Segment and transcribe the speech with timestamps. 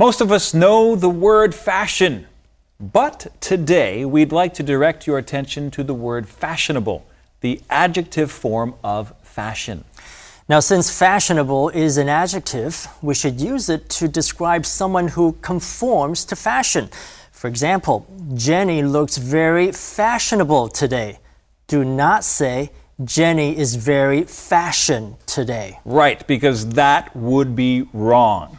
[0.00, 2.26] Most of us know the word fashion,
[2.80, 7.04] but today we'd like to direct your attention to the word fashionable,
[7.42, 9.84] the adjective form of fashion.
[10.48, 16.24] Now, since fashionable is an adjective, we should use it to describe someone who conforms
[16.24, 16.88] to fashion.
[17.30, 21.18] For example, Jenny looks very fashionable today.
[21.66, 22.70] Do not say,
[23.04, 25.78] Jenny is very fashion today.
[25.84, 28.56] Right, because that would be wrong.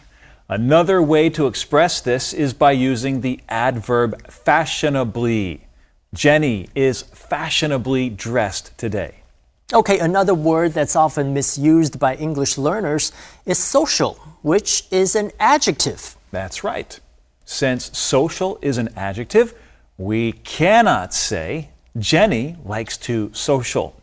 [0.51, 5.65] Another way to express this is by using the adverb fashionably.
[6.13, 9.21] Jenny is fashionably dressed today.
[9.71, 13.13] Okay, another word that's often misused by English learners
[13.45, 16.17] is social, which is an adjective.
[16.31, 16.99] That's right.
[17.45, 19.53] Since social is an adjective,
[19.97, 23.95] we cannot say Jenny likes to social.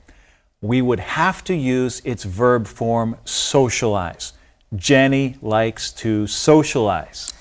[0.63, 4.33] We would have to use its verb form socialize.
[4.77, 7.33] Jenny likes to socialize.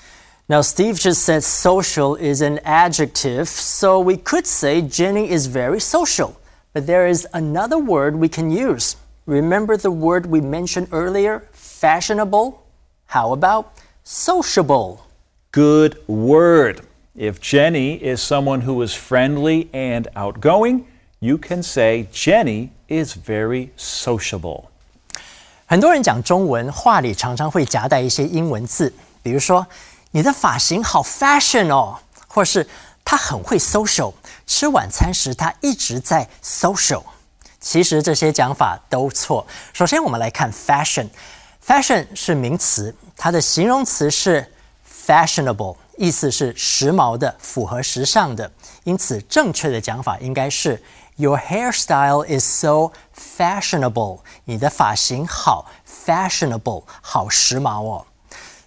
[0.48, 5.78] Now, Steve just said social is an adjective, so we could say Jenny is very
[5.78, 6.40] social.
[6.72, 8.96] But there is another word we can use.
[9.26, 12.64] Remember the word we mentioned earlier, fashionable?
[13.06, 15.06] How about sociable?
[15.52, 16.80] Good word.
[17.14, 20.86] If Jenny is someone who is friendly and outgoing,
[21.20, 24.70] you can say Jenny is very sociable.
[25.70, 28.90] 很多人讲中文，话里常常会夹带一些英文字，
[29.22, 29.66] 比如说
[30.12, 32.66] “你的发型好 fashion 哦”，或是
[33.04, 34.14] “他很会 social”。
[34.46, 37.02] 吃晚餐时，他一直在 social。
[37.60, 39.46] 其实这些讲法都错。
[39.74, 41.06] 首先，我们来看 fashion。
[41.62, 44.50] fashion 是名词，它的形容词是
[45.07, 48.51] fashionable，意思是时髦的、符合时尚的。
[48.83, 50.81] 因此，正确的讲法应该是。
[51.15, 54.21] Your hairstyle is so fashionable.
[54.45, 58.07] 你的发型好 fashionable，好时髦哦。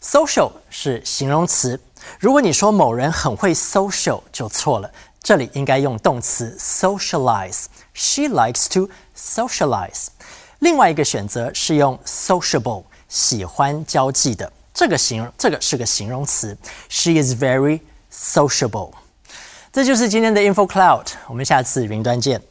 [0.00, 1.80] Social 是形容词，
[2.20, 4.88] 如果你说某人很会 social 就错了，
[5.20, 10.06] 这里应该用动词 socialize。She likes to socialize。
[10.60, 14.52] 另外一个选择是用 sociable，喜欢交际的。
[14.73, 16.57] 这个形容，这个是个形容词。
[16.89, 18.91] She is very sociable。
[19.71, 22.41] 这就是今天的 Info Cloud，我们下次云端见。